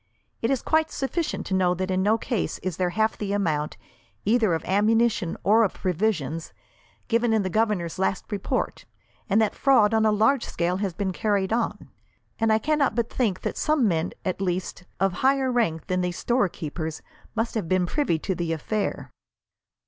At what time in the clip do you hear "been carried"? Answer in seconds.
10.95-11.53